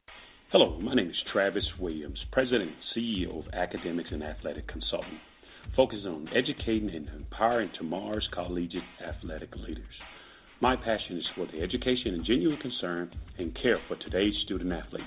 Hello, 0.51 0.79
my 0.81 0.95
name 0.95 1.11
is 1.11 1.23
Travis 1.31 1.67
Williams, 1.79 2.25
President 2.33 2.71
and 2.71 2.79
CEO 2.95 3.47
of 3.47 3.53
Academics 3.53 4.13
and 4.13 4.23
Athletic 4.23 4.67
Consulting, 4.67 5.21
focusing 5.77 6.09
on 6.09 6.29
educating 6.35 6.91
and 6.91 7.09
empowering 7.09 7.71
tomorrow's 7.77 8.29
collegiate 8.33 8.83
athletic 9.07 9.55
leaders. 9.57 9.85
My 10.61 10.75
passion 10.77 11.19
is 11.19 11.27
for 11.35 11.47
the 11.47 11.61
education 11.61 12.15
and 12.15 12.25
genuine 12.25 12.59
concern 12.59 13.11
and 13.39 13.57
care 13.61 13.79
for 13.87 13.97
today's 13.97 14.35
student 14.45 14.73
athlete. 14.73 15.05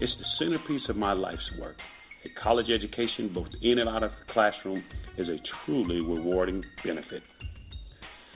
It's 0.00 0.14
the 0.18 0.24
centerpiece 0.38 0.88
of 0.88 0.96
my 0.96 1.12
life's 1.12 1.50
work. 1.60 1.76
A 2.24 2.28
college 2.42 2.70
education, 2.70 3.32
both 3.32 3.48
in 3.62 3.78
and 3.78 3.88
out 3.88 4.02
of 4.02 4.10
the 4.10 4.32
classroom, 4.32 4.82
is 5.16 5.28
a 5.28 5.38
truly 5.64 6.00
rewarding 6.00 6.64
benefit. 6.84 7.22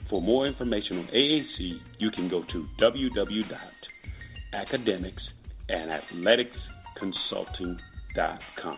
For 0.09 0.21
more 0.21 0.47
information 0.47 0.99
on 0.99 1.07
AAC, 1.07 1.79
you 1.99 2.09
can 2.11 2.29
go 2.29 2.43
to 2.43 2.65
www.academics.com 2.79 5.33
and 5.69 5.89
athleticsconsulting.com. 5.89 8.77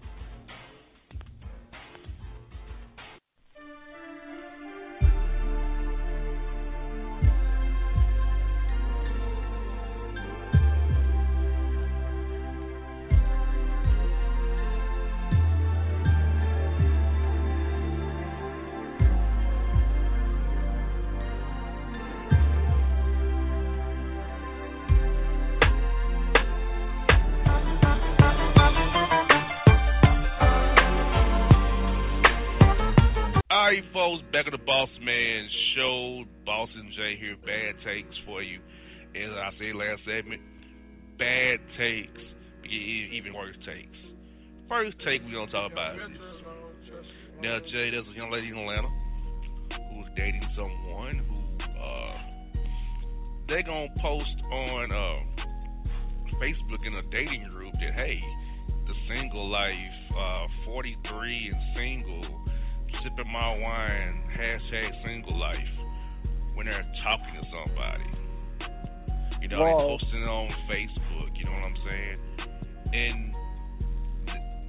Back 34.01 34.47
at 34.47 34.51
the 34.51 34.57
Boss 34.57 34.89
Man 34.99 35.47
Show. 35.75 36.23
Boss 36.43 36.69
and 36.75 36.91
Jae 36.93 37.19
here. 37.19 37.35
Bad 37.45 37.75
takes 37.85 38.17
for 38.25 38.41
you. 38.41 38.59
As 39.13 39.29
I 39.29 39.51
said 39.59 39.75
last 39.75 40.01
segment, 40.07 40.41
bad 41.19 41.59
takes, 41.77 42.19
even 42.65 43.31
worse 43.31 43.55
takes. 43.63 43.95
First 44.67 44.97
take 45.05 45.21
we're 45.21 45.33
gonna 45.33 45.51
talk 45.51 45.71
about 45.71 45.97
is 45.97 46.17
now 47.43 47.59
Jae. 47.59 47.91
There's 47.91 48.07
a 48.11 48.17
young 48.17 48.31
lady 48.31 48.47
in 48.49 48.57
Atlanta 48.57 48.89
who's 49.93 50.07
dating 50.17 50.49
someone 50.55 51.21
who 51.29 51.79
uh, 51.79 52.17
they 53.49 53.61
gonna 53.61 53.87
post 54.01 54.35
on 54.51 54.91
uh, 54.91 55.43
Facebook 56.41 56.87
in 56.87 56.95
a 56.95 57.03
dating 57.11 57.43
group 57.53 57.73
that 57.73 57.93
hey, 57.93 58.19
the 58.87 58.93
single 59.07 59.47
life, 59.47 59.75
uh, 60.17 60.47
43 60.65 61.53
and 61.53 61.61
single 61.77 62.50
sipping 63.03 63.31
my 63.31 63.57
wine, 63.57 64.23
hashtag 64.37 65.03
single 65.05 65.37
life, 65.37 65.57
when 66.55 66.65
they're 66.65 66.85
talking 67.03 67.33
to 67.39 67.47
somebody. 67.49 68.03
You 69.41 69.47
know, 69.47 69.65
they 69.65 69.71
posting 69.71 70.21
it 70.21 70.27
on 70.27 70.49
Facebook, 70.69 71.35
you 71.35 71.45
know 71.45 71.51
what 71.51 71.63
I'm 71.63 71.77
saying? 71.85 72.17
And 72.93 73.33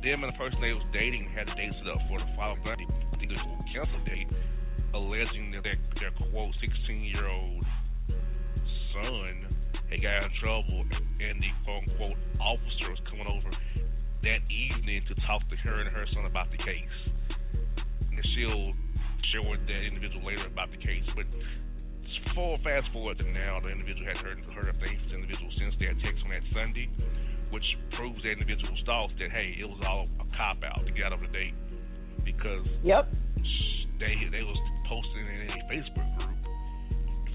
them 0.02 0.24
and 0.24 0.32
the 0.32 0.38
person 0.38 0.60
they 0.60 0.72
was 0.72 0.82
dating 0.92 1.28
had 1.34 1.48
a 1.48 1.54
date 1.54 1.72
set 1.78 1.92
up 1.92 2.00
for 2.08 2.18
the 2.18 2.26
following 2.36 2.64
night. 2.64 2.88
I 3.12 3.16
think 3.18 3.30
it 3.30 3.36
was 3.36 3.60
a 3.60 3.72
cancel 3.72 4.04
date, 4.04 4.28
alleging 4.94 5.52
that 5.52 5.62
their, 5.62 5.78
their 6.00 6.10
quote 6.30 6.54
16 6.60 7.02
year 7.02 7.28
old 7.28 7.64
son 8.92 9.46
had 9.90 10.02
got 10.02 10.24
in 10.24 10.30
trouble 10.40 10.84
and 11.20 11.40
the 11.40 11.50
quote 11.64 11.82
unquote 11.88 12.18
officer 12.40 12.90
was 12.90 13.00
coming 13.08 13.26
over 13.26 13.50
that 14.22 14.40
evening 14.50 15.02
to 15.08 15.14
talk 15.26 15.42
to 15.50 15.56
her 15.56 15.80
and 15.80 15.88
her 15.88 16.06
son 16.12 16.24
about 16.24 16.50
the 16.50 16.58
case 16.58 16.98
and 18.22 18.30
she'll 18.34 18.72
share 19.30 19.42
with 19.42 19.66
that 19.66 19.82
individual 19.82 20.26
later 20.26 20.46
about 20.46 20.70
the 20.70 20.78
case. 20.78 21.04
But 21.14 21.26
for 22.34 22.58
fast 22.62 22.90
forward 22.92 23.18
to 23.18 23.26
now, 23.30 23.60
the 23.60 23.70
individual 23.70 24.06
has 24.06 24.18
heard 24.22 24.38
heard 24.54 24.68
of 24.68 24.76
things 24.78 25.00
the 25.08 25.14
individual 25.14 25.50
since 25.58 25.74
that 25.80 25.98
text 26.02 26.22
on 26.24 26.30
that 26.30 26.44
Sunday, 26.54 26.90
which 27.50 27.64
proves 27.96 28.22
that 28.22 28.32
individual's 28.32 28.80
thoughts 28.86 29.12
that 29.18 29.30
hey, 29.30 29.56
it 29.58 29.66
was 29.66 29.80
all 29.86 30.08
a 30.20 30.26
cop 30.36 30.62
out 30.62 30.84
to 30.86 30.92
get 30.92 31.10
out 31.10 31.14
of 31.14 31.20
the 31.20 31.32
date 31.32 31.54
because 32.24 32.66
yep 32.84 33.08
they 33.98 34.14
they 34.30 34.42
was 34.42 34.58
posting 34.86 35.26
in 35.26 35.50
a 35.50 35.62
Facebook 35.66 36.06
group 36.16 36.38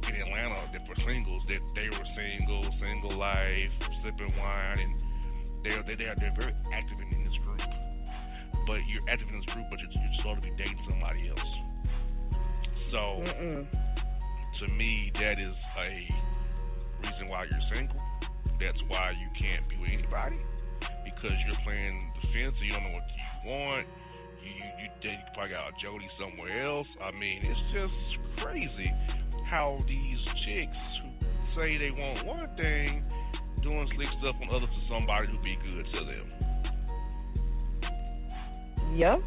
in 0.07 0.15
Atlanta 0.23 0.71
that 0.71 0.87
for 0.87 0.95
singles 1.03 1.43
that 1.51 1.59
they 1.75 1.89
were 1.91 2.07
single, 2.15 2.63
single 2.79 3.17
life, 3.17 3.71
sipping 4.03 4.31
wine, 4.39 4.79
and 4.79 4.93
they're 5.63 5.83
they 5.83 5.95
they're, 5.95 6.15
they're 6.15 6.35
very 6.37 6.55
active 6.71 6.99
in 7.01 7.23
this 7.23 7.35
group 7.43 7.59
but 8.67 8.83
you're 8.91 9.01
active 9.09 9.31
in 9.31 9.39
this 9.39 9.47
group, 9.55 9.65
but 9.71 9.79
you're, 9.79 9.89
you're 9.89 10.21
sort 10.23 10.37
of 10.37 10.43
be 10.43 10.51
dating 10.59 10.77
somebody 10.85 11.29
else. 11.31 11.49
So, 12.91 13.23
Mm-mm. 13.23 13.63
to 14.59 14.65
me, 14.75 15.11
that 15.15 15.39
is 15.39 15.55
a 15.79 15.91
reason 17.01 17.27
why 17.27 17.47
you're 17.47 17.65
single. 17.71 17.99
that's 18.59 18.79
why 18.87 19.11
you 19.11 19.29
can't 19.39 19.67
be 19.69 19.75
with 19.79 19.91
anybody 19.91 20.37
because 21.03 21.35
you're 21.47 21.61
playing 21.63 22.11
the 22.21 22.27
fence 22.35 22.55
and 22.59 22.65
you 22.67 22.73
don't 22.73 22.83
know 22.83 22.95
what 22.95 23.07
you 23.07 23.49
want. 23.49 23.87
You 24.43 24.51
you 24.51 24.67
you, 24.83 24.87
you 25.11 25.17
probably 25.33 25.51
got 25.51 25.71
a 25.71 25.73
Jody 25.81 26.07
somewhere 26.19 26.67
else. 26.67 26.87
I 27.01 27.11
mean, 27.11 27.41
it's 27.43 27.65
just 27.73 27.95
crazy 28.43 28.91
how 29.49 29.79
these 29.87 30.19
chicks 30.45 30.81
who 31.01 31.09
say 31.55 31.77
they 31.77 31.91
want 31.91 32.25
one 32.25 32.49
thing 32.55 33.03
doing 33.63 33.87
slick 33.95 34.07
stuff 34.19 34.35
on 34.41 34.47
others 34.53 34.69
to 34.69 34.81
somebody 34.93 35.27
who 35.27 35.37
be 35.43 35.57
good 35.63 35.85
to 35.91 36.05
them. 36.05 36.27
Yep. 38.97 39.21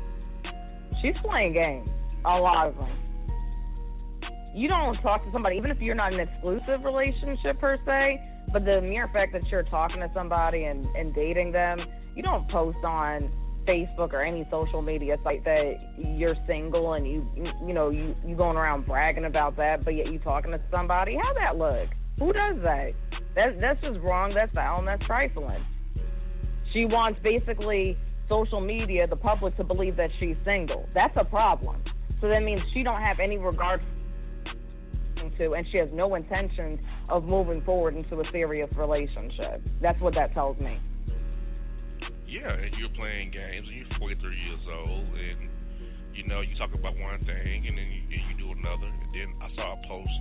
She's 1.01 1.15
playing 1.23 1.53
games. 1.53 1.89
A 2.25 2.39
lot 2.39 2.67
of 2.67 2.77
them. 2.77 2.91
You 4.53 4.67
don't 4.67 4.97
talk 4.97 5.25
to 5.25 5.31
somebody, 5.33 5.57
even 5.57 5.71
if 5.71 5.81
you're 5.81 5.95
not 5.95 6.13
an 6.13 6.19
exclusive 6.19 6.85
relationship 6.85 7.61
per 7.61 7.79
se, 7.87 8.21
but 8.53 8.65
the 8.65 8.81
mere 8.81 9.09
fact 9.13 9.33
that 9.33 9.47
you're 9.49 9.63
talking 9.63 10.01
to 10.01 10.11
somebody 10.13 10.65
and, 10.65 10.85
and 10.97 11.15
dating 11.15 11.53
them, 11.53 11.79
you 12.17 12.23
don't 12.25 12.49
post 12.51 12.79
on 12.85 13.31
Facebook 13.65 14.13
or 14.13 14.23
any 14.25 14.45
social 14.51 14.83
media 14.83 15.17
site 15.23 15.45
that 15.45 15.75
you're 15.97 16.35
single 16.49 16.95
and 16.95 17.07
you 17.07 17.25
you 17.65 17.73
know 17.73 17.91
you 17.91 18.17
you 18.27 18.35
going 18.35 18.57
around 18.57 18.87
bragging 18.87 19.27
about 19.27 19.57
that, 19.57 19.85
but 19.85 19.95
yet 19.95 20.11
you 20.11 20.19
talking 20.19 20.51
to 20.51 20.61
somebody. 20.71 21.17
How 21.17 21.33
that 21.35 21.57
look? 21.57 21.89
Who 22.19 22.33
does 22.33 22.57
that? 22.63 22.93
That 23.37 23.61
that's 23.61 23.81
just 23.81 24.01
wrong. 24.01 24.35
That's 24.35 24.53
foul 24.53 24.81
and 24.81 24.89
that's 24.89 25.05
trifling. 25.07 25.65
She 26.73 26.87
wants 26.87 27.21
basically 27.23 27.97
social 28.31 28.61
media, 28.61 29.07
the 29.07 29.17
public, 29.17 29.55
to 29.59 29.65
believe 29.65 29.97
that 29.97 30.11
she's 30.19 30.37
single. 30.45 30.89
That's 30.95 31.15
a 31.17 31.25
problem. 31.25 31.83
So 32.23 32.29
that 32.29 32.43
means 32.43 32.63
she 32.73 32.83
don't 32.83 33.01
have 33.01 33.19
any 33.21 33.37
regard 33.37 33.83
to, 35.37 35.53
and 35.53 35.67
she 35.71 35.79
has 35.79 35.89
no 35.93 36.15
intention 36.15 36.79
of 37.09 37.25
moving 37.25 37.63
forward 37.63 37.97
into 37.97 38.21
a 38.21 38.25
serious 38.31 38.71
relationship. 38.77 39.61
That's 39.83 40.01
what 40.01 40.15
that 40.15 40.33
tells 40.33 40.59
me. 40.59 40.79
Yeah, 42.27 42.53
and 42.55 42.73
you're 42.79 42.95
playing 42.95 43.33
games, 43.33 43.67
and 43.67 43.77
you're 43.77 43.99
43 43.99 44.17
years 44.31 44.61
old, 44.71 45.09
and 45.19 45.51
you 46.15 46.27
know 46.27 46.41
you 46.41 46.55
talk 46.57 46.73
about 46.73 46.95
one 46.97 47.19
thing, 47.27 47.67
and 47.67 47.77
then 47.77 47.89
you, 47.91 48.03
and 48.07 48.23
you 48.31 48.35
do 48.39 48.53
another. 48.53 48.87
And 48.87 49.11
then 49.13 49.29
I 49.43 49.49
saw 49.57 49.75
a 49.75 49.89
post 49.89 50.15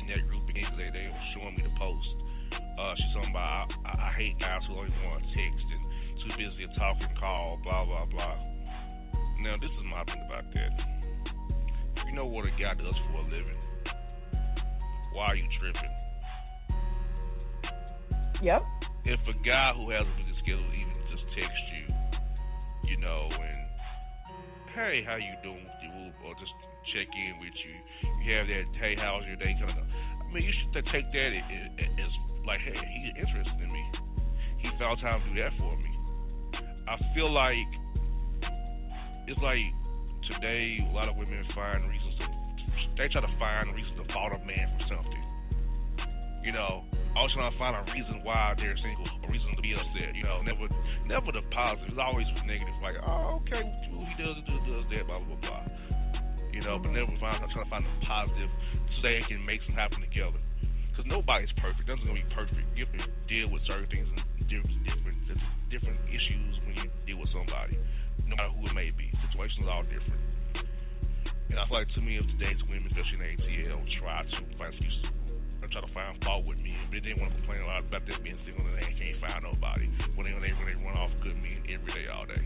in 0.00 0.08
that 0.08 0.26
group 0.26 0.48
again 0.48 0.66
today. 0.76 0.90
They 0.92 1.06
were 1.06 1.26
showing 1.38 1.54
me 1.56 1.62
the 1.62 1.74
post. 1.78 2.08
Uh, 2.52 2.94
she's 2.96 3.12
talking 3.14 3.30
about 3.30 3.68
I, 3.86 4.10
I 4.10 4.12
hate 4.18 4.38
guys 4.40 4.60
who 4.68 4.74
only 4.76 4.92
want 5.06 5.22
to 5.22 5.28
text 5.32 5.64
and 5.70 5.85
too 6.22 6.32
busy 6.36 6.66
to 6.66 6.78
talk 6.78 6.96
call, 7.18 7.58
blah 7.62 7.84
blah 7.84 8.06
blah. 8.06 8.36
Now 9.40 9.56
this 9.60 9.70
is 9.70 9.84
my 9.90 10.04
thing 10.04 10.22
about 10.26 10.44
that. 10.54 10.72
You 12.06 12.12
know 12.14 12.26
what 12.26 12.46
a 12.46 12.50
guy 12.50 12.74
does 12.74 12.94
for 13.10 13.20
a 13.20 13.24
living. 13.24 13.60
Why 15.12 15.26
are 15.26 15.36
you 15.36 15.48
tripping? 15.60 15.94
Yep. 18.42 18.62
If 19.04 19.20
a 19.28 19.36
guy 19.44 19.72
who 19.72 19.90
has 19.90 20.04
a 20.04 20.14
busy 20.20 20.36
schedule 20.42 20.72
even 20.76 20.96
just 21.10 21.24
text 21.32 21.62
you, 21.72 21.84
you 22.90 22.96
know, 23.00 23.28
and 23.32 23.60
hey, 24.74 25.02
how 25.06 25.16
you 25.16 25.32
doing 25.42 25.64
with 25.64 25.80
you, 25.80 26.12
or 26.24 26.34
just 26.36 26.52
check 26.92 27.08
in 27.16 27.40
with 27.40 27.56
you. 27.64 27.74
You 28.24 28.36
have 28.36 28.46
that 28.46 28.64
hey, 28.78 28.94
how's 28.94 29.24
your 29.24 29.36
day 29.36 29.56
kind 29.58 29.78
of. 29.78 29.84
I 29.88 30.32
mean, 30.32 30.44
you 30.44 30.52
should 30.52 30.84
take 30.92 31.10
that 31.12 31.30
as 31.32 32.12
like, 32.44 32.60
hey, 32.60 32.76
he's 32.76 33.16
interested 33.16 33.62
in 33.62 33.72
me. 33.72 33.84
He 34.58 34.68
found 34.78 35.00
time 35.00 35.22
to 35.22 35.28
do 35.34 35.42
that 35.42 35.52
for 35.58 35.76
me. 35.76 35.95
I 36.86 36.96
feel 37.14 37.30
like 37.32 37.66
it's 39.26 39.42
like 39.42 39.66
today 40.30 40.78
a 40.86 40.92
lot 40.94 41.08
of 41.08 41.16
women 41.16 41.42
find 41.54 41.82
reasons 41.90 42.14
to 42.18 42.26
they 42.96 43.08
try 43.08 43.20
to 43.20 43.34
find 43.38 43.74
reasons 43.74 43.98
to 43.98 44.06
fault 44.12 44.32
a 44.32 44.40
man 44.46 44.70
for 44.78 44.94
something. 44.94 45.24
You 46.46 46.52
know, 46.54 46.86
always 47.18 47.34
trying 47.34 47.50
to 47.50 47.58
find 47.58 47.74
a 47.74 47.82
reason 47.90 48.22
why 48.22 48.54
they're 48.54 48.78
single, 48.78 49.02
a 49.02 49.26
reason 49.26 49.50
to 49.56 49.62
be 49.62 49.74
upset. 49.74 50.14
You 50.14 50.22
know, 50.22 50.46
never, 50.46 50.70
never 51.10 51.34
the 51.34 51.42
positive. 51.50 51.90
It's 51.90 51.98
always 51.98 52.26
negative. 52.46 52.76
Like, 52.78 53.02
oh, 53.02 53.42
okay, 53.42 53.66
he 53.66 54.14
does, 54.22 54.38
does, 54.46 54.62
does 54.62 54.86
that, 54.94 55.10
blah 55.10 55.18
blah 55.18 55.42
blah. 55.42 55.64
You 56.54 56.62
know, 56.62 56.78
but 56.78 56.94
never 56.94 57.10
find 57.18 57.42
trying 57.50 57.66
to 57.66 57.70
find 57.70 57.82
the 57.82 57.92
positive 58.06 58.48
so 58.94 59.02
they 59.02 59.26
can 59.26 59.42
make 59.42 59.58
something 59.66 59.74
happen 59.74 60.00
together. 60.00 60.38
Because 60.94 61.04
nobody's 61.10 61.52
perfect. 61.58 61.90
Nothing's 61.90 62.06
gonna 62.06 62.22
be 62.22 62.30
perfect. 62.30 62.62
You 62.78 62.86
have 62.86 62.94
to 62.94 63.10
deal 63.26 63.50
with 63.50 63.66
certain 63.66 63.90
things 63.90 64.06
and 64.06 64.22
different, 64.46 64.86
different, 64.86 65.18
different 65.26 65.55
issues 65.72 66.54
when 66.66 66.74
you 66.76 66.90
deal 67.06 67.18
with 67.18 67.30
somebody, 67.32 67.78
no 68.26 68.36
matter 68.36 68.52
who 68.54 68.66
it 68.66 68.74
may 68.74 68.90
be. 68.90 69.10
Situations 69.30 69.66
are 69.66 69.82
all 69.82 69.86
different. 69.86 70.20
And 71.50 71.58
I 71.58 71.66
feel 71.66 71.78
like 71.78 71.90
too 71.94 72.02
many 72.02 72.18
of 72.18 72.26
today's 72.26 72.58
women, 72.68 72.90
especially 72.90 73.22
in 73.22 73.38
ATL, 73.38 73.80
try 73.98 74.22
to 74.22 74.38
find 74.58 74.74
excuses 74.74 75.06
and 75.62 75.70
try 75.70 75.80
to 75.80 75.92
find 75.94 76.18
fault 76.22 76.44
with 76.44 76.58
men. 76.58 76.74
But 76.90 77.02
they 77.02 77.10
didn't 77.10 77.22
want 77.22 77.32
to 77.32 77.38
complain 77.38 77.62
a 77.62 77.66
lot 77.66 77.86
about 77.86 78.06
them 78.06 78.18
being 78.22 78.38
single 78.44 78.66
and 78.66 78.76
they 78.76 78.92
can't 78.98 79.18
find 79.22 79.42
nobody 79.42 79.86
when 80.14 80.26
they 80.26 80.32
when 80.34 80.42
they, 80.42 80.52
when 80.54 80.66
they 80.66 80.78
run 80.82 80.96
off 80.96 81.10
good 81.22 81.36
men 81.38 81.62
every 81.70 81.92
day, 81.92 82.06
all 82.10 82.26
day. 82.26 82.44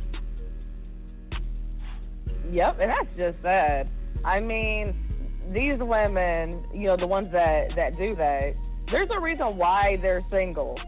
Yep, 2.53 2.81
and 2.81 2.91
that's 2.91 3.13
just 3.17 3.37
sad. 3.43 3.89
I 4.25 4.41
mean, 4.41 4.95
these 5.53 5.79
women, 5.79 6.65
you 6.75 6.87
know, 6.87 6.97
the 6.97 7.07
ones 7.07 7.29
that 7.33 7.75
that 7.77 7.97
do 7.97 8.15
that, 8.17 8.55
there's 8.91 9.09
a 9.15 9.21
reason 9.21 9.57
why 9.57 9.99
they're 10.03 10.25
single. 10.31 10.79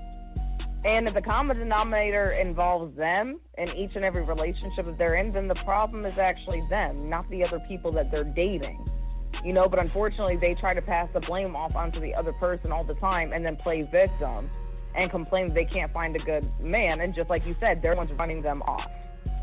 And 0.85 1.07
if 1.07 1.15
the 1.15 1.23
common 1.23 1.59
denominator 1.59 2.33
involves 2.33 2.97
them 2.97 3.39
in 3.57 3.69
each 3.71 3.93
and 3.95 4.05
every 4.05 4.25
relationship 4.25 4.87
that 4.87 4.99
they're 4.99 5.15
in, 5.15 5.33
then 5.33 5.47
the 5.47 5.55
problem 5.65 6.05
is 6.05 6.15
actually 6.19 6.63
them, 6.69 7.09
not 7.09 7.29
the 7.31 7.45
other 7.45 7.61
people 7.69 7.93
that 7.93 8.11
they're 8.11 8.25
dating. 8.25 8.85
You 9.45 9.53
know, 9.53 9.69
but 9.69 9.79
unfortunately, 9.79 10.37
they 10.41 10.55
try 10.55 10.75
to 10.75 10.83
pass 10.83 11.09
the 11.15 11.21
blame 11.21 11.55
off 11.55 11.77
onto 11.77 12.01
the 12.01 12.15
other 12.15 12.33
person 12.33 12.73
all 12.73 12.85
the 12.85 12.95
time 12.95 13.33
and 13.33 13.45
then 13.45 13.57
play 13.57 13.83
victim 13.83 14.51
and 14.95 15.11
complain 15.11 15.49
that 15.49 15.55
they 15.55 15.65
can't 15.65 15.93
find 15.93 16.17
a 16.17 16.19
good 16.19 16.49
man. 16.61 17.01
And 17.01 17.15
just 17.15 17.31
like 17.31 17.47
you 17.47 17.55
said, 17.61 17.81
they're 17.81 17.95
the 17.95 17.99
ones 17.99 18.11
running 18.19 18.43
them 18.43 18.63
off 18.63 18.91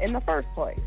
in 0.02 0.14
the 0.14 0.22
first 0.22 0.48
place. 0.56 0.80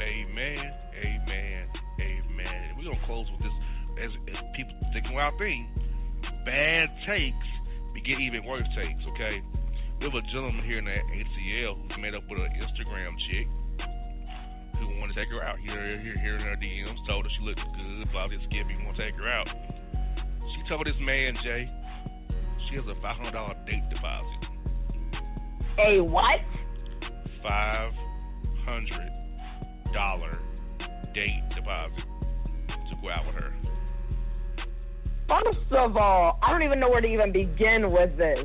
Amen, 0.00 0.72
amen, 1.00 1.68
amen. 2.00 2.74
We're 2.76 2.84
going 2.84 2.98
to 2.98 3.06
close 3.06 3.26
with 3.30 3.42
this 3.42 3.52
as, 4.04 4.10
as 4.28 4.42
people 4.56 4.74
thinking 4.92 5.16
our 5.16 5.36
thing. 5.38 5.68
Bad 6.44 6.88
takes 7.06 7.46
get 8.00 8.20
even 8.20 8.44
worse 8.44 8.66
takes, 8.74 9.02
okay? 9.14 9.42
We 10.00 10.06
have 10.06 10.14
a 10.14 10.22
gentleman 10.32 10.64
here 10.64 10.78
in 10.78 10.84
the 10.84 10.90
ATL 10.90 11.76
who's 11.76 11.98
made 12.00 12.14
up 12.14 12.22
with 12.28 12.40
an 12.40 12.50
Instagram 12.58 13.16
chick 13.30 13.46
who 14.78 14.86
wanted 14.98 15.14
to 15.14 15.20
take 15.20 15.30
her 15.30 15.42
out. 15.42 15.58
Here, 15.60 16.00
here, 16.00 16.18
here 16.18 16.36
in 16.36 16.42
her 16.42 16.56
DMs, 16.56 17.06
told 17.06 17.24
her 17.24 17.30
she 17.38 17.44
looked 17.44 17.60
good, 17.60 18.10
blah, 18.10 18.26
this 18.28 18.40
me 18.50 18.76
want 18.84 18.96
to 18.96 19.04
take 19.04 19.14
her 19.14 19.28
out. 19.28 19.46
She 20.54 20.62
told 20.68 20.86
this 20.86 20.98
man, 21.00 21.36
Jae, 21.44 21.68
she 22.68 22.76
has 22.76 22.84
a 22.88 22.94
$500 23.04 23.66
date 23.66 23.88
deposit. 23.90 24.46
A 25.78 26.00
what? 26.00 26.40
$500 27.44 27.92
date 31.14 31.42
deposit 31.54 32.04
to 32.68 32.96
go 33.02 33.10
out 33.10 33.26
with 33.26 33.36
her. 33.36 33.52
First 35.32 35.72
of 35.72 35.96
all, 35.96 36.38
I 36.42 36.50
don't 36.50 36.62
even 36.62 36.78
know 36.78 36.90
where 36.90 37.00
to 37.00 37.06
even 37.06 37.32
begin 37.32 37.90
with 37.90 38.18
this. 38.18 38.40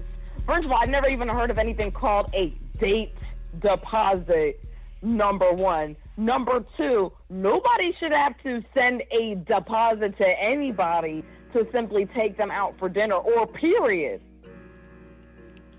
First 0.46 0.66
of 0.66 0.72
all, 0.72 0.78
I've 0.82 0.90
never 0.90 1.10
even 1.10 1.28
heard 1.28 1.52
of 1.52 1.58
anything 1.58 1.92
called 1.92 2.34
a 2.34 2.54
date 2.80 3.14
deposit. 3.62 4.60
Number 5.02 5.52
one. 5.52 5.96
Number 6.16 6.66
two, 6.78 7.12
nobody 7.30 7.94
should 8.00 8.12
have 8.12 8.34
to 8.44 8.62
send 8.74 9.04
a 9.12 9.36
deposit 9.36 10.18
to 10.18 10.26
anybody 10.26 11.24
to 11.54 11.68
simply 11.72 12.08
take 12.16 12.38
them 12.38 12.52
out 12.52 12.74
for 12.80 12.90
dinner 12.90 13.16
or 13.16 13.46
period. 13.48 14.22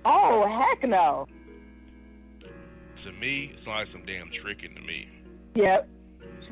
Oh, 0.05 0.45
heck 0.47 0.89
no. 0.89 1.27
To 3.05 3.13
me, 3.13 3.53
it's 3.57 3.67
like 3.67 3.87
some 3.93 4.05
damn 4.05 4.31
tricking 4.43 4.75
to 4.75 4.83
me. 4.83 5.09
Yep. 5.55 5.89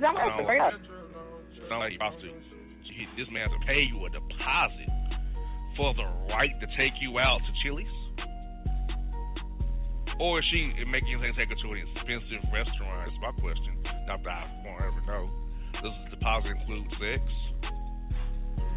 Not 0.00 0.14
like. 0.14 0.72
Sound 1.68 1.80
like 1.80 1.98
he, 2.96 3.04
this 3.20 3.30
man 3.30 3.50
to 3.50 3.58
pay 3.66 3.82
you 3.84 4.04
a 4.06 4.10
deposit 4.10 4.88
for 5.76 5.92
the 5.94 6.04
right 6.32 6.52
to 6.60 6.66
take 6.76 6.94
you 7.00 7.18
out 7.18 7.38
to 7.44 7.52
Chili's? 7.62 7.86
Or 10.18 10.40
is 10.40 10.46
she 10.50 10.72
making 10.88 11.08
you 11.08 11.20
take 11.36 11.50
her 11.50 11.54
to 11.54 11.72
an 11.72 11.84
expensive 11.84 12.40
restaurant? 12.52 13.04
That's 13.04 13.20
my 13.20 13.32
question. 13.40 13.76
Not 14.06 14.24
that 14.24 14.30
I 14.30 14.48
won't 14.64 14.80
ever 14.80 15.02
know. 15.06 15.30
Does 15.82 15.92
the 16.04 16.16
deposit 16.16 16.56
include 16.56 16.88
sex? 16.96 17.22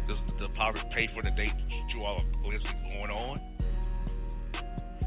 Does 0.06 0.18
the 0.28 0.48
deposit 0.48 0.82
pay 0.94 1.08
for 1.14 1.22
the 1.22 1.30
date 1.30 1.56
you 1.94 2.04
all 2.04 2.20
are 2.20 2.40
going 2.44 3.10
on? 3.10 3.40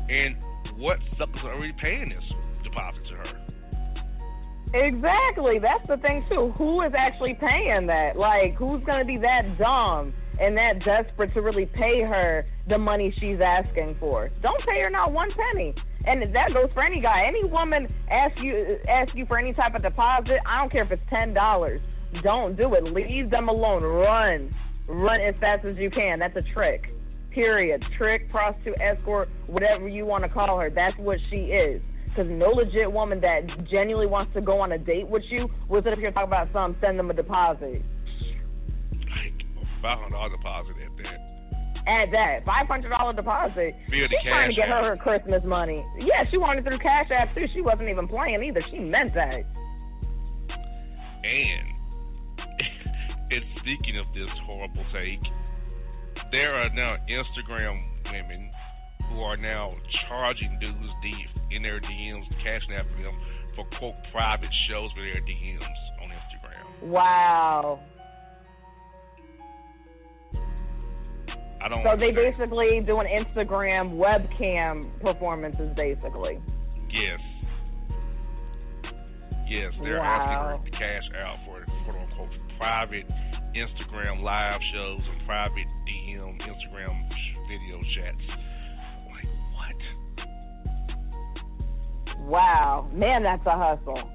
And 0.10 0.36
what 0.78 0.98
suckers 1.20 1.42
are 1.44 1.54
already 1.54 1.74
paying 1.80 2.10
this 2.10 2.24
deposit 2.64 3.06
to 3.10 3.16
her? 3.16 3.53
Exactly. 4.74 5.60
That's 5.60 5.86
the 5.88 5.98
thing 5.98 6.26
too. 6.30 6.54
Who 6.58 6.82
is 6.82 6.94
actually 6.98 7.36
paying 7.36 7.86
that? 7.88 8.18
Like, 8.18 8.56
who's 8.56 8.84
gonna 8.84 9.06
be 9.06 9.18
that 9.18 9.58
dumb 9.58 10.14
and 10.40 10.58
that 10.58 10.84
desperate 10.84 11.34
to 11.36 11.42
really 11.42 11.68
pay 11.68 12.02
her 12.02 12.46
the 12.68 12.78
money 12.78 13.14
she's 13.20 13.40
asking 13.40 13.98
for? 14.00 14.32
Don't 14.42 14.66
pay 14.66 14.82
her 14.82 14.90
not 14.90 15.12
one 15.12 15.30
penny. 15.32 15.76
And 16.06 16.22
that 16.36 16.54
goes 16.54 16.70
for 16.74 16.84
any 16.84 17.00
guy. 17.00 17.26
Any 17.28 17.44
woman 17.44 17.88
ask 18.10 18.36
you 18.42 18.80
ask 18.90 19.14
you 19.16 19.26
for 19.28 19.38
any 19.38 19.54
type 19.54 19.76
of 19.76 19.84
deposit. 19.84 20.40
I 20.46 20.60
don't 20.60 20.72
care 20.72 20.84
if 20.84 20.92
it's 20.92 21.10
ten 21.10 21.34
dollars. 21.34 21.80
Don't 22.24 22.58
do 22.58 22.74
it. 22.74 22.84
Leave 22.84 23.30
them 23.30 23.50
alone. 23.50 23.84
Run, 23.84 24.54
run 24.88 25.22
as 25.22 25.36
fast 25.40 25.66
as 25.66 25.78
you 25.78 25.92
can. 25.92 26.20
That's 26.20 26.36
a 26.36 26.54
trick. 26.54 26.86
Period. 27.32 27.84
Trick, 27.98 28.30
prostitute, 28.30 28.80
escort, 28.82 29.30
whatever 29.48 29.88
you 29.88 30.06
want 30.06 30.24
to 30.24 30.30
call 30.30 30.60
her. 30.60 30.70
That's 30.70 30.98
what 30.98 31.20
she 31.30 31.38
is. 31.38 31.82
Because 32.14 32.30
no 32.30 32.50
legit 32.50 32.92
woman 32.92 33.20
that 33.22 33.42
genuinely 33.70 34.06
wants 34.06 34.34
to 34.36 34.42
go 34.42 34.60
on 34.60 34.72
a 34.72 34.78
date 34.78 35.08
with 35.08 35.24
you 35.30 35.50
will 35.68 35.82
sit 35.82 35.94
up 35.94 35.98
here 35.98 36.08
and 36.08 36.16
talk 36.16 36.28
about 36.28 36.48
some 36.54 36.76
send 36.80 37.00
them 37.00 37.10
a 37.10 37.14
deposit. 37.14 37.82
Like 38.92 39.34
five 39.82 39.98
hundred 39.98 40.12
dollar 40.12 40.30
deposit 40.30 40.76
at 40.78 41.04
that. 41.04 41.34
At 41.86 42.12
that, 42.12 42.46
five 42.46 42.68
hundred 42.68 42.90
dollar 42.90 43.14
deposit. 43.14 43.76
Via 43.90 44.08
the 44.08 44.16
She's 44.22 44.30
trying 44.30 44.50
to 44.52 44.56
get 44.56 44.70
her 44.70 44.84
her 44.84 44.98
Christmas 44.98 45.42
money. 45.44 45.84
Yeah, 45.98 46.30
she 46.30 46.38
wanted 46.38 46.66
through 46.66 46.80
Cash 46.80 47.10
App 47.10 47.34
too. 47.34 47.48
She 47.54 47.62
wasn't 47.62 47.90
even 47.90 48.08
playing 48.08 48.44
either. 48.44 48.62
She 48.70 48.78
meant 48.78 49.16
that. 49.16 49.42
And 51.24 51.68
and 53.32 53.44
speaking 53.60 53.98
of 53.98 54.06
this 54.14 54.30
horrible 54.46 54.86
take, 54.94 55.24
there 56.32 56.54
are 56.54 56.70
now 56.70 56.98
Instagram 57.10 57.82
women 58.06 58.52
who 59.10 59.22
are 59.22 59.38
now 59.38 59.74
charging 60.08 60.60
dudes 60.60 60.94
deep 61.02 61.43
in 61.56 61.64
their 61.64 61.80
DMs, 61.80 62.28
cashing 62.44 62.74
after 62.74 63.02
them 63.04 63.16
for 63.56 63.66
quote 63.80 63.96
private 64.12 64.50
shows 64.70 64.90
with 64.96 65.06
their 65.06 65.22
DMs 65.22 65.62
on 66.02 66.10
Instagram. 66.10 66.90
Wow. 66.90 67.80
I 71.62 71.70
don't. 71.70 71.84
So 71.84 71.96
they 71.98 72.12
basically 72.12 72.82
do 72.86 73.00
an 73.00 73.08
Instagram 73.08 73.96
webcam 73.96 74.90
performances, 75.02 75.72
basically. 75.76 76.40
Yes. 76.92 77.20
Yes, 79.48 79.72
they're 79.84 80.00
Wow. 80.00 80.04
asking 80.04 80.40
her 80.40 80.66
to 80.66 80.72
cash 80.78 81.04
out 81.24 81.38
for 81.46 81.64
quote 81.84 82.02
unquote 82.02 82.30
private 82.58 83.06
Instagram 83.56 84.24
live 84.24 84.62
shows 84.74 85.02
and 85.08 85.26
private 85.28 85.68
DM 85.88 86.40
Instagram 86.42 87.10
video 87.48 87.82
chats. 87.96 88.24
Like 89.12 89.28
what? 89.54 90.03
Wow, 92.24 92.88
man, 92.94 93.24
that's 93.24 93.46
a 93.46 93.52
hustle. 93.52 94.10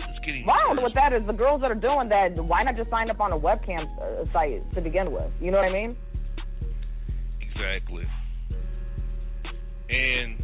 It's 0.00 0.24
getting 0.24 0.46
Wow, 0.46 0.70
worse. 0.70 0.82
what 0.82 0.94
that 0.94 1.12
is, 1.12 1.26
the 1.26 1.32
girls 1.32 1.60
that 1.62 1.70
are 1.70 1.74
doing 1.74 2.08
that, 2.10 2.34
why 2.42 2.62
not 2.62 2.76
just 2.76 2.90
sign 2.90 3.10
up 3.10 3.20
on 3.20 3.32
a 3.32 3.38
webcam 3.38 3.86
uh, 4.00 4.24
site 4.32 4.62
to 4.74 4.80
begin 4.80 5.10
with? 5.12 5.30
You 5.40 5.50
know 5.50 5.58
what 5.58 5.66
I 5.66 5.72
mean? 5.72 5.96
Exactly. 7.40 8.04
And 9.90 10.36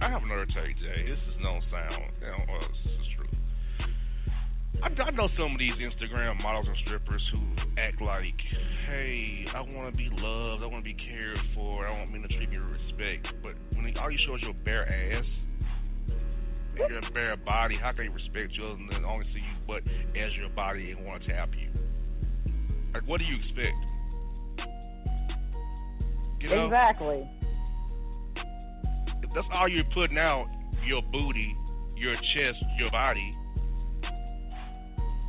I 0.00 0.10
have 0.10 0.22
another 0.22 0.46
take, 0.46 0.76
Jae. 0.76 1.06
This 1.06 1.18
is 1.30 1.36
no 1.42 1.60
sound. 1.70 2.04
You 2.20 2.26
know, 2.26 2.54
uh, 2.54 2.68
this 2.84 2.92
is 2.92 3.06
true. 3.16 3.92
I, 4.82 4.88
I 5.02 5.10
know 5.12 5.28
some 5.38 5.52
of 5.52 5.58
these 5.58 5.74
Instagram 5.74 6.42
models 6.42 6.66
and 6.68 6.76
strippers 6.84 7.22
who 7.32 7.40
act 7.80 8.00
like, 8.02 8.34
hey, 8.88 9.44
I 9.54 9.60
want 9.60 9.90
to 9.90 9.96
be 9.96 10.08
loved, 10.10 10.62
I 10.62 10.66
want 10.66 10.84
to 10.84 10.90
be 10.90 10.94
cared 10.94 11.38
for, 11.54 11.86
I 11.86 11.92
want 11.98 12.12
men 12.12 12.22
to 12.22 12.28
treat 12.28 12.50
me 12.50 12.58
with 12.58 12.68
respect. 12.68 13.26
But 13.42 13.54
all 14.06 14.12
you 14.12 14.18
show 14.24 14.36
is 14.36 14.42
your 14.42 14.54
bare 14.64 14.86
ass, 14.88 15.24
and 16.78 16.88
your 16.88 17.02
bare 17.12 17.36
body, 17.36 17.76
how 17.76 17.90
can 17.90 18.06
they 18.06 18.08
respect 18.08 18.52
you 18.52 18.78
than 18.92 19.04
only 19.04 19.26
see 19.34 19.40
you 19.40 19.56
but 19.66 19.82
as 20.16 20.32
your 20.38 20.48
body 20.50 20.92
and 20.92 21.04
want 21.04 21.24
to 21.24 21.28
tap 21.28 21.48
you? 21.60 21.68
Like, 22.94 23.02
what 23.08 23.18
do 23.18 23.24
you 23.24 23.34
expect? 23.34 23.74
You 26.40 26.50
know? 26.50 26.66
Exactly. 26.66 27.28
if 29.24 29.30
that's 29.34 29.48
all 29.52 29.68
you're 29.68 29.82
putting 29.92 30.18
out, 30.18 30.46
your 30.86 31.02
booty, 31.02 31.56
your 31.96 32.14
chest, 32.14 32.58
your 32.78 32.92
body, 32.92 33.34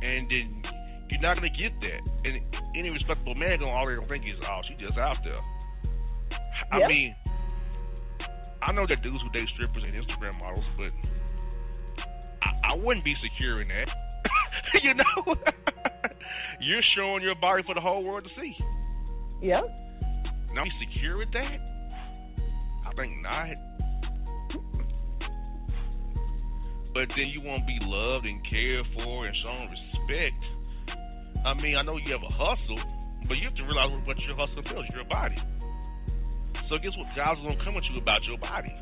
and 0.04 0.30
then 0.30 0.62
you're 1.10 1.20
not 1.20 1.34
gonna 1.34 1.48
get 1.48 1.72
that. 1.80 2.00
And 2.24 2.40
any 2.76 2.90
respectable 2.90 3.34
man 3.34 3.58
gonna 3.58 3.72
already 3.72 4.06
think 4.06 4.24
is, 4.24 4.38
oh, 4.46 4.60
she 4.68 4.74
just 4.74 4.96
out 4.96 5.16
there. 5.24 5.40
I 6.70 6.78
Yep. 6.78 6.88
mean, 6.88 7.16
I 8.62 8.72
know 8.72 8.86
that 8.86 9.02
dudes 9.02 9.22
who 9.22 9.30
date 9.30 9.48
strippers 9.54 9.82
and 9.84 9.94
Instagram 9.94 10.38
models, 10.38 10.64
but 10.76 10.90
I, 12.42 12.72
I 12.72 12.74
wouldn't 12.74 13.04
be 13.04 13.14
secure 13.22 13.62
in 13.62 13.68
that. 13.68 13.88
you 14.82 14.94
know, 14.94 15.34
you're 16.60 16.82
showing 16.96 17.22
your 17.22 17.34
body 17.36 17.62
for 17.64 17.74
the 17.74 17.80
whole 17.80 18.02
world 18.02 18.24
to 18.24 18.40
see. 18.40 18.56
Yep. 19.42 19.64
Now, 20.54 20.64
be 20.64 20.70
secure 20.80 21.18
with 21.18 21.32
that? 21.32 21.58
I 22.86 22.92
think 22.96 23.22
not. 23.22 23.48
But 26.94 27.08
then 27.16 27.28
you 27.28 27.40
want 27.42 27.62
to 27.62 27.66
be 27.66 27.78
loved 27.82 28.26
and 28.26 28.40
cared 28.48 28.86
for 28.94 29.26
and 29.26 29.36
shown 29.36 29.70
respect. 29.70 30.34
I 31.44 31.54
mean, 31.54 31.76
I 31.76 31.82
know 31.82 31.96
you 31.96 32.12
have 32.12 32.22
a 32.22 32.32
hustle, 32.32 32.80
but 33.28 33.36
you 33.36 33.44
have 33.44 33.54
to 33.56 33.62
realize 33.62 33.90
what 34.04 34.18
your 34.20 34.34
hustle 34.34 34.62
feels, 34.64 34.86
your 34.92 35.04
body. 35.04 35.36
So 36.68 36.76
guess 36.78 36.92
what? 36.96 37.08
Guys 37.16 37.36
are 37.38 37.42
gonna 37.42 37.64
come 37.64 37.76
at 37.76 37.84
you 37.84 37.98
about 37.98 38.22
your 38.24 38.38
body, 38.38 38.74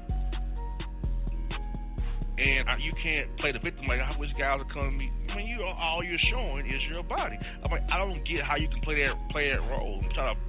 and 2.38 2.66
you 2.82 2.92
can't 3.02 3.36
play 3.38 3.52
the 3.52 3.58
victim 3.58 3.86
like 3.86 4.00
I 4.00 4.16
wish 4.18 4.30
guys 4.38 4.58
would 4.58 4.72
come 4.72 4.90
to 4.90 4.90
me. 4.90 5.10
I 5.30 5.36
mean, 5.36 5.46
you 5.46 5.62
all 5.62 6.02
you're 6.02 6.18
showing 6.30 6.66
is 6.66 6.82
your 6.90 7.02
body. 7.02 7.38
I'm 7.64 7.70
like, 7.70 7.82
I 7.90 7.98
don't 7.98 8.24
get 8.26 8.44
how 8.44 8.56
you 8.56 8.68
can 8.68 8.80
play 8.82 9.06
that 9.06 9.14
play 9.30 9.50
that 9.50 9.60
role 9.60 10.00
and 10.02 10.12
try 10.12 10.34
to 10.34 10.40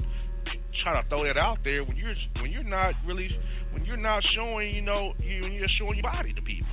try 0.84 1.02
to 1.02 1.08
throw 1.10 1.24
that 1.26 1.38
out 1.38 1.60
there 1.64 1.84
when 1.84 1.96
you're 1.96 2.16
when 2.42 2.52
you're 2.52 2.64
not 2.64 2.94
really 3.06 3.30
when 3.72 3.86
you're 3.86 3.98
not 3.98 4.24
showing 4.36 4.74
you 4.74 4.82
know 4.82 5.14
you 5.20 5.44
when 5.44 5.54
you're 5.54 5.68
showing 5.78 5.96
your 5.96 6.12
body 6.12 6.34
to 6.34 6.42
people. 6.42 6.68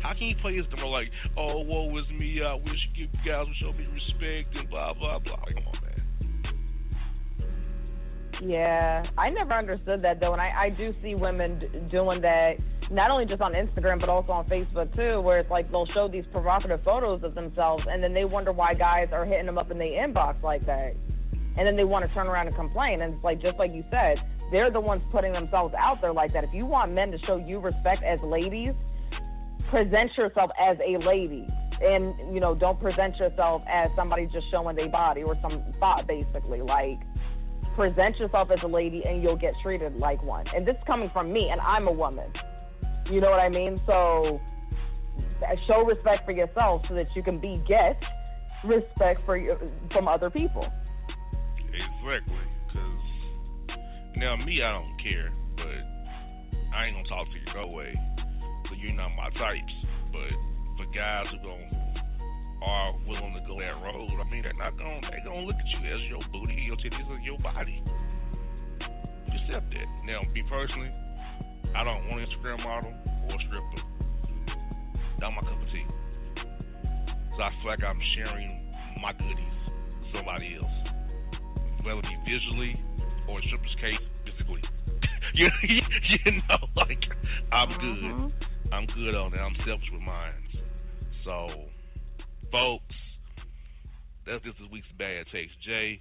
How 0.00 0.12
can 0.14 0.26
you 0.26 0.36
play 0.42 0.58
this 0.58 0.66
role 0.78 0.90
like, 0.90 1.10
oh, 1.36 1.60
woe 1.60 1.96
is 1.96 2.08
me, 2.10 2.42
I 2.42 2.54
wish 2.54 2.88
you 2.94 3.06
guys 3.24 3.46
would 3.46 3.56
show 3.56 3.72
me 3.72 3.86
respect 3.92 4.54
and 4.56 4.68
blah 4.68 4.92
blah 4.94 5.18
blah. 5.20 5.36
Come 5.36 5.66
on, 5.66 5.80
man. 5.80 5.91
Yeah, 8.44 9.04
I 9.16 9.30
never 9.30 9.52
understood 9.52 10.02
that 10.02 10.18
though, 10.18 10.32
and 10.32 10.42
I, 10.42 10.52
I 10.64 10.70
do 10.70 10.92
see 11.00 11.14
women 11.14 11.60
d- 11.60 11.68
doing 11.92 12.20
that 12.22 12.56
not 12.90 13.10
only 13.10 13.24
just 13.24 13.40
on 13.40 13.52
Instagram 13.52 14.00
but 14.00 14.08
also 14.08 14.32
on 14.32 14.46
Facebook 14.48 14.94
too, 14.96 15.20
where 15.20 15.38
it's 15.38 15.50
like 15.50 15.70
they'll 15.70 15.86
show 15.86 16.08
these 16.08 16.24
provocative 16.32 16.80
photos 16.84 17.22
of 17.22 17.36
themselves, 17.36 17.84
and 17.88 18.02
then 18.02 18.12
they 18.12 18.24
wonder 18.24 18.50
why 18.50 18.74
guys 18.74 19.08
are 19.12 19.24
hitting 19.24 19.46
them 19.46 19.58
up 19.58 19.70
in 19.70 19.78
the 19.78 19.84
inbox 19.84 20.42
like 20.42 20.66
that, 20.66 20.96
and 21.56 21.66
then 21.66 21.76
they 21.76 21.84
want 21.84 22.04
to 22.06 22.12
turn 22.14 22.26
around 22.26 22.48
and 22.48 22.56
complain, 22.56 23.00
and 23.02 23.14
it's 23.14 23.24
like 23.24 23.40
just 23.40 23.58
like 23.58 23.72
you 23.72 23.84
said, 23.90 24.16
they're 24.50 24.72
the 24.72 24.80
ones 24.80 25.02
putting 25.12 25.32
themselves 25.32 25.72
out 25.78 26.00
there 26.00 26.12
like 26.12 26.32
that. 26.32 26.42
If 26.42 26.52
you 26.52 26.66
want 26.66 26.92
men 26.92 27.12
to 27.12 27.18
show 27.18 27.36
you 27.36 27.60
respect 27.60 28.02
as 28.02 28.18
ladies, 28.24 28.74
present 29.70 30.10
yourself 30.16 30.50
as 30.60 30.76
a 30.84 30.98
lady. 30.98 31.46
And 31.80 32.34
you 32.34 32.40
know, 32.40 32.54
don't 32.54 32.78
present 32.80 33.16
yourself 33.16 33.62
as 33.68 33.90
somebody 33.96 34.26
just 34.32 34.46
showing 34.50 34.76
their 34.76 34.88
body 34.88 35.22
or 35.22 35.36
some 35.42 35.62
thought, 35.80 36.06
basically. 36.06 36.60
Like, 36.60 37.00
present 37.74 38.18
yourself 38.18 38.50
as 38.50 38.58
a 38.62 38.66
lady 38.66 39.02
and 39.06 39.22
you'll 39.22 39.36
get 39.36 39.54
treated 39.62 39.96
like 39.96 40.22
one. 40.22 40.46
And 40.54 40.66
this 40.66 40.76
is 40.76 40.82
coming 40.86 41.10
from 41.12 41.32
me, 41.32 41.48
and 41.50 41.60
I'm 41.60 41.88
a 41.88 41.92
woman. 41.92 42.32
You 43.10 43.20
know 43.20 43.30
what 43.30 43.40
I 43.40 43.48
mean? 43.48 43.80
So 43.86 44.40
show 45.66 45.84
respect 45.84 46.24
for 46.24 46.32
yourself 46.32 46.82
so 46.88 46.94
that 46.94 47.06
you 47.14 47.22
can 47.22 47.38
be 47.38 47.62
get 47.66 48.00
respect 48.64 49.20
for 49.26 49.36
your, 49.36 49.58
from 49.92 50.08
other 50.08 50.30
people. 50.30 50.66
Exactly, 51.58 52.36
because 52.68 53.00
now 54.16 54.36
me, 54.36 54.62
I 54.62 54.72
don't 54.72 54.96
care, 55.02 55.32
but 55.56 56.76
I 56.76 56.86
ain't 56.86 56.96
gonna 56.96 57.08
talk 57.08 57.26
to 57.26 57.32
you 57.32 57.60
no 57.60 57.68
way. 57.68 57.92
So 58.68 58.76
you're 58.76 58.92
not 58.92 59.10
my 59.16 59.30
types. 59.30 59.72
But 60.12 60.30
for 60.76 60.86
guys 60.94 61.26
who 61.32 61.38
gon' 61.38 61.81
are 62.62 62.94
willing 63.06 63.34
to 63.34 63.42
go 63.46 63.58
that 63.60 63.76
road, 63.82 64.10
I 64.18 64.30
mean, 64.30 64.42
they're 64.42 64.54
not 64.54 64.78
gonna 64.78 65.00
They're 65.10 65.24
gonna 65.24 65.46
look 65.46 65.56
at 65.56 65.68
you 65.68 65.94
as 65.94 66.00
your 66.08 66.22
booty, 66.32 66.54
your 66.54 66.76
titties, 66.76 67.08
or 67.10 67.18
your 67.18 67.38
body. 67.38 67.82
You 69.26 69.38
accept 69.44 69.70
that. 69.74 69.88
Now, 70.04 70.22
me 70.32 70.42
personally, 70.48 70.90
I 71.74 71.84
don't 71.84 72.08
want 72.08 72.22
an 72.22 72.28
Instagram 72.28 72.62
model 72.62 72.92
or 73.28 73.34
a 73.34 73.38
stripper. 73.46 73.82
Not 75.20 75.32
my 75.34 75.42
cup 75.42 75.60
of 75.60 75.68
tea. 75.72 75.86
So 77.36 77.42
I 77.42 77.50
feel 77.60 77.70
like 77.70 77.84
I'm 77.84 78.00
sharing 78.14 78.72
my 79.00 79.12
goodies 79.12 79.58
with 80.00 80.12
somebody 80.12 80.56
else 80.56 80.92
whether 81.82 81.98
it 81.98 82.04
be 82.04 82.32
visually 82.32 82.80
or 83.28 83.40
in 83.40 83.46
stripper's 83.46 83.76
case, 83.80 83.98
physically. 84.24 84.62
you, 85.34 85.48
you 86.24 86.32
know, 86.48 86.58
like 86.76 87.02
I'm 87.50 87.68
good. 87.68 88.12
Mm-hmm. 88.12 88.72
I'm 88.72 88.86
good 88.86 89.14
on 89.14 89.34
it. 89.34 89.38
I'm 89.38 89.54
selfish 89.66 89.88
with 89.92 90.00
mine. 90.00 90.32
So, 91.24 91.48
folks, 92.52 92.94
that's 94.26 94.44
just 94.44 94.58
this 94.58 94.68
week's 94.70 94.86
bad 94.98 95.26
takes. 95.32 95.52
Jae, 95.68 96.00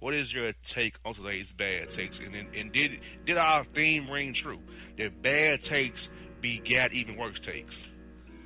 what 0.00 0.14
is 0.14 0.26
your 0.32 0.52
take 0.74 0.94
on 1.04 1.14
today's 1.14 1.46
bad 1.58 1.86
takes? 1.96 2.16
And 2.24 2.34
and, 2.34 2.52
and 2.54 2.72
did 2.72 2.90
did 3.26 3.36
our 3.36 3.64
theme 3.74 4.10
ring 4.10 4.34
true? 4.42 4.58
That 4.98 5.22
bad 5.22 5.60
takes 5.70 5.98
begat 6.40 6.92
even 6.92 7.16
worse 7.16 7.38
takes. 7.46 7.72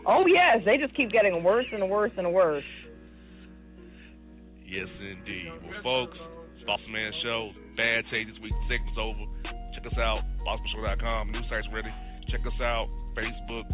Oh 0.06 0.26
yes, 0.26 0.58
they 0.66 0.76
just 0.76 0.94
keep 0.94 1.10
getting 1.10 1.42
worse 1.42 1.66
and 1.72 1.88
worse 1.88 2.12
and 2.18 2.32
worse. 2.34 2.64
Yes, 4.66 4.88
indeed. 5.00 5.52
Well, 5.62 5.82
folks, 5.82 6.18
Boss 6.66 6.80
Man 6.90 7.12
Show, 7.22 7.52
bad 7.76 8.04
take 8.10 8.26
this 8.26 8.36
week. 8.42 8.52
Segment's 8.68 8.98
over. 8.98 9.24
Check 9.74 9.86
us 9.86 9.98
out, 9.98 10.22
bossmanshow.com. 10.46 11.30
New 11.30 11.40
site's 11.48 11.68
ready. 11.72 11.88
Check 12.28 12.40
us 12.40 12.60
out, 12.60 12.88
Facebook, 13.16 13.64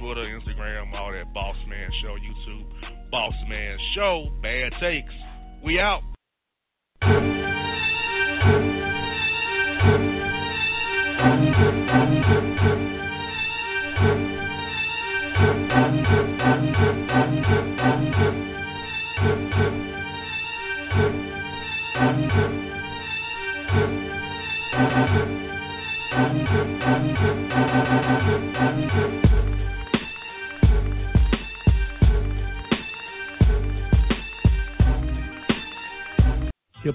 Twitter, 0.00 0.26
Instagram, 0.26 0.92
all 0.94 1.12
that. 1.12 1.32
Boss 1.32 1.56
Man 1.68 1.88
Show, 2.02 2.16
YouTube. 2.16 3.10
Boss 3.10 3.34
Man 3.48 3.78
Show, 3.94 4.28
bad 4.42 4.72
takes. 4.80 5.12
We 5.64 5.78
out. 5.78 6.02
Hip 26.18 26.26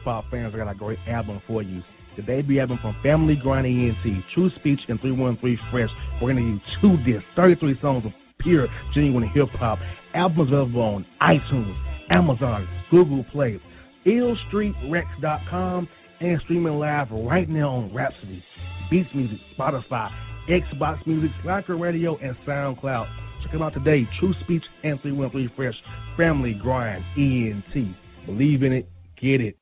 hop 0.04 0.26
fans, 0.30 0.54
I 0.54 0.58
got 0.58 0.70
a 0.70 0.76
great 0.76 1.00
album 1.08 1.42
for 1.48 1.62
you. 1.62 1.82
The 2.18 2.24
debut 2.24 2.60
album 2.60 2.80
from 2.82 2.98
Family 3.02 3.38
Grind 3.38 3.66
ENT, 3.66 4.26
True 4.34 4.50
Speech 4.58 4.82
and 4.90 5.00
313 5.00 5.58
Fresh. 5.72 5.90
We're 6.22 6.34
going 6.34 6.44
to 6.44 6.52
use 6.52 6.62
two 6.82 6.98
discs, 7.10 7.26
33 7.38 7.80
songs 7.82 8.06
of 8.06 8.12
pure, 8.40 8.68
genuine 8.94 9.30
hip 9.30 9.48
hop. 9.52 9.80
Albums 10.16 10.50
available 10.50 10.82
on 10.82 11.06
iTunes, 11.22 11.78
Amazon, 12.10 12.68
Google 12.92 13.24
Play, 13.32 13.58
illstreetrex.com, 14.06 15.88
and 16.24 16.42
streaming 16.42 16.80
live 16.80 17.12
right 17.12 17.50
now 17.50 17.70
on 17.70 17.94
Rhapsody, 17.94 18.44
Beats 18.90 19.10
Music, 19.14 19.38
Spotify, 19.58 20.10
Xbox 20.50 21.06
Music, 21.06 21.32
Slacker 21.44 21.76
Radio, 21.76 22.18
and 22.18 22.36
SoundCloud. 22.48 23.08
Check 23.44 23.52
them 23.52 23.62
out 23.62 23.74
today. 23.74 24.08
True 24.20 24.34
Speech 24.44 24.64
and 24.84 25.02
313 25.02 25.52
Fresh. 25.56 25.76
Family 26.16 26.54
Grind 26.54 27.04
ENT. 27.18 27.96
Believe 28.26 28.64
in 28.64 28.72
it, 28.72 28.88
get 29.20 29.42
it. 29.42 29.58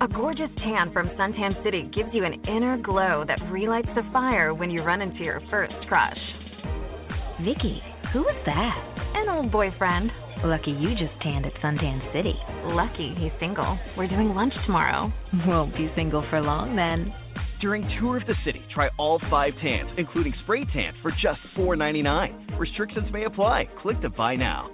A 0.00 0.08
gorgeous 0.08 0.50
tan 0.58 0.92
from 0.92 1.08
Suntan 1.10 1.62
City 1.64 1.90
gives 1.94 2.10
you 2.12 2.24
an 2.24 2.42
inner 2.46 2.78
glow 2.78 3.24
that 3.26 3.40
relights 3.50 3.88
the 3.94 4.02
fire 4.12 4.54
when 4.54 4.70
you 4.70 4.82
run 4.82 5.02
into 5.02 5.24
your 5.24 5.42
first 5.50 5.74
crush. 5.88 6.18
Vicky, 7.42 7.82
who 8.12 8.20
was 8.20 8.36
that? 8.46 9.12
An 9.14 9.28
old 9.28 9.50
boyfriend. 9.50 10.10
Lucky 10.44 10.70
you 10.72 10.90
just 10.90 11.18
tanned 11.22 11.46
at 11.46 11.54
Suntan 11.54 12.12
City. 12.12 12.34
Lucky 12.64 13.14
he's 13.18 13.32
single. 13.40 13.78
We're 13.96 14.06
doing 14.06 14.34
lunch 14.34 14.52
tomorrow. 14.66 15.12
Won't 15.46 15.74
be 15.74 15.90
single 15.96 16.24
for 16.28 16.40
long 16.40 16.76
then. 16.76 17.12
During 17.60 17.88
Tour 17.98 18.18
of 18.18 18.26
the 18.26 18.34
City, 18.44 18.62
try 18.72 18.90
all 18.98 19.18
five 19.30 19.54
tans, 19.62 19.90
including 19.96 20.34
spray 20.42 20.66
tan, 20.74 20.92
for 21.00 21.10
just 21.10 21.40
$4.99. 21.56 22.58
Restrictions 22.58 23.10
may 23.10 23.24
apply. 23.24 23.66
Click 23.80 23.98
to 24.02 24.10
buy 24.10 24.36
now. 24.36 24.70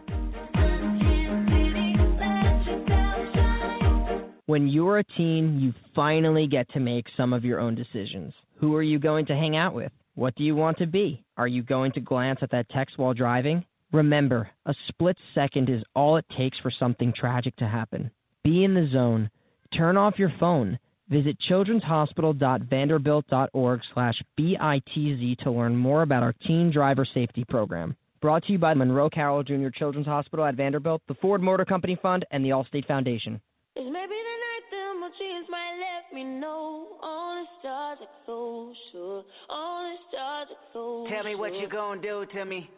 When 4.47 4.67
you're 4.67 4.99
a 4.99 5.05
teen, 5.17 5.61
you 5.61 5.73
finally 5.95 6.49
get 6.49 6.69
to 6.73 6.81
make 6.81 7.07
some 7.17 7.33
of 7.33 7.45
your 7.45 7.61
own 7.61 7.77
decisions. 7.77 8.35
Who 8.57 8.75
are 8.75 8.83
you 8.83 8.99
going 8.99 9.27
to 9.27 9.35
hang 9.35 9.57
out 9.57 9.75
with? 9.75 9.93
What 10.17 10.35
do 10.35 10.43
you 10.43 10.57
want 10.57 10.79
to 10.79 10.87
be? 10.87 11.25
Are 11.37 11.47
you 11.47 11.63
going 11.63 11.93
to 11.93 12.01
glance 12.01 12.41
at 12.43 12.51
that 12.51 12.69
text 12.71 12.99
while 12.99 13.15
driving? 13.15 13.65
Remember, 13.93 14.49
a 14.67 14.75
split 14.89 15.17
second 15.35 15.69
is 15.69 15.83
all 15.95 16.17
it 16.17 16.25
takes 16.37 16.59
for 16.61 16.71
something 16.71 17.13
tragic 17.13 17.55
to 17.57 17.69
happen. 17.69 18.11
Be 18.43 18.65
in 18.65 18.73
the 18.75 18.89
zone. 18.91 19.31
Turn 19.77 19.99
off 19.99 20.19
your 20.19 20.33
phone. 20.41 20.79
Visit 21.11 21.37
childrenshospital.vanderbilt.org 21.51 23.81
slash 23.93 24.23
BITZ 24.39 25.39
to 25.41 25.51
learn 25.51 25.77
more 25.77 26.01
about 26.03 26.23
our 26.23 26.33
teen 26.47 26.71
driver 26.73 27.05
safety 27.05 27.45
program. 27.45 27.95
Brought 28.23 28.45
to 28.45 28.53
you 28.53 28.59
by 28.59 28.73
Monroe 28.73 29.11
Carroll 29.11 29.43
Jr. 29.43 29.69
Children's 29.75 30.07
Hospital 30.07 30.47
at 30.47 30.55
Vanderbilt, 30.55 31.03
the 31.09 31.15
Ford 31.15 31.43
Motor 31.43 31.65
Company 31.67 31.97
Fund, 32.01 32.25
and 32.31 32.43
the 32.45 32.51
Allstate 32.51 32.87
Foundation. 32.87 33.41
It's 33.77 33.85
maybe 33.85 33.93
the 33.93 34.37
night 34.47 34.63
that 34.71 34.95
my 35.01 35.11
dreams 35.19 35.47
might 35.51 35.77
let 35.81 36.13
me 36.15 36.23
know. 36.25 36.87
On 37.03 37.43
the 37.43 37.49
stars 37.61 37.99
like 38.01 38.09
so 38.25 38.73
sure. 38.93 39.25
On 39.51 39.93
the 39.93 39.97
stars 40.09 40.49
like 40.51 40.59
so 40.73 41.07
Tell 41.11 41.25
me 41.25 41.35
what 41.35 41.51
sure. 41.53 41.61
you 41.61 41.69
gonna 41.69 42.01
do 42.01 42.25
to 42.33 42.45
me. 42.47 42.71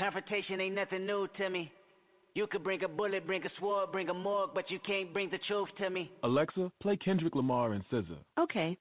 Confrontation 0.00 0.62
ain't 0.62 0.74
nothing 0.74 1.04
new 1.04 1.28
to 1.36 1.50
me. 1.50 1.70
You 2.32 2.46
could 2.46 2.64
bring 2.64 2.82
a 2.82 2.88
bullet, 2.88 3.26
bring 3.26 3.44
a 3.44 3.50
sword, 3.60 3.92
bring 3.92 4.08
a 4.08 4.14
morgue, 4.14 4.52
but 4.54 4.70
you 4.70 4.78
can't 4.78 5.12
bring 5.12 5.28
the 5.28 5.36
truth 5.46 5.68
to 5.76 5.90
me. 5.90 6.10
Alexa, 6.22 6.72
play 6.80 6.96
Kendrick 6.96 7.34
Lamar 7.34 7.74
and 7.74 7.84
SZA. 7.92 8.16
Okay. 8.38 8.78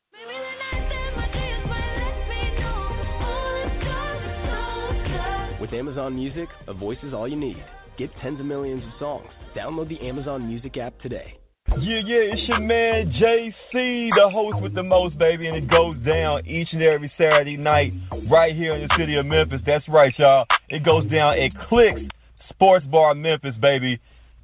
With 5.59 5.73
Amazon 5.73 6.15
Music, 6.15 6.47
a 6.69 6.73
voice 6.73 6.97
is 7.03 7.13
all 7.13 7.27
you 7.27 7.35
need. 7.35 7.61
Get 7.97 8.11
tens 8.21 8.39
of 8.39 8.45
millions 8.45 8.81
of 8.85 8.91
songs. 8.97 9.27
Download 9.53 9.89
the 9.89 9.99
Amazon 9.99 10.47
Music 10.47 10.77
app 10.77 10.97
today. 11.01 11.37
Yeah, 11.67 11.99
yeah, 12.05 12.31
it's 12.31 12.47
your 12.47 12.61
man 12.61 13.11
JC, 13.21 14.09
the 14.15 14.29
host 14.33 14.61
with 14.61 14.73
the 14.73 14.83
most, 14.83 15.17
baby, 15.17 15.49
and 15.49 15.57
it 15.57 15.69
goes 15.69 15.97
down 15.97 16.47
each 16.47 16.69
and 16.71 16.81
every 16.81 17.11
Saturday 17.17 17.57
night 17.57 17.91
right 18.31 18.55
here 18.55 18.73
in 18.75 18.87
the 18.87 18.95
city 18.97 19.17
of 19.17 19.25
Memphis. 19.25 19.59
That's 19.65 19.87
right, 19.89 20.13
y'all. 20.17 20.45
It 20.69 20.85
goes 20.85 21.09
down 21.09 21.39
at 21.39 21.51
Clicks 21.67 22.01
Sports 22.49 22.85
Bar, 22.85 23.15
Memphis, 23.15 23.55
baby. 23.59 23.99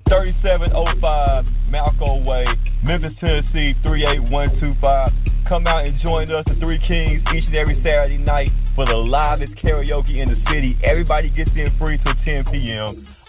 3705 0.07 1.45
Malco 1.69 2.23
Way, 2.23 2.45
Memphis, 2.83 3.13
Tennessee 3.19 3.73
38125. 3.81 5.11
Come 5.49 5.67
out 5.67 5.85
and 5.85 5.99
join 6.01 6.31
us, 6.31 6.45
the 6.47 6.55
Three 6.59 6.79
Kings, 6.87 7.21
each 7.33 7.45
and 7.45 7.55
every 7.55 7.81
Saturday 7.83 8.17
night 8.17 8.49
for 8.75 8.85
the 8.85 8.93
livest 8.93 9.53
karaoke 9.55 10.21
in 10.21 10.29
the 10.29 10.37
city. 10.49 10.77
Everybody 10.83 11.29
gets 11.29 11.49
in 11.55 11.73
free 11.77 11.97
till 12.03 12.13
10 12.25 12.45
p.m. 12.51 13.07